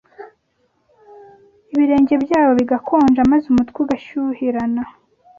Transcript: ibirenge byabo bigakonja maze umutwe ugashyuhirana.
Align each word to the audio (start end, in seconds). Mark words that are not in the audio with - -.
ibirenge 1.73 2.13
byabo 2.23 2.51
bigakonja 2.59 3.21
maze 3.31 3.45
umutwe 3.53 3.77
ugashyuhirana. 3.83 4.81